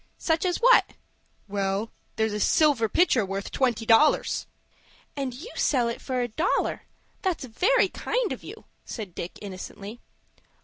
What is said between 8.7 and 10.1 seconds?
said Dick, innocently.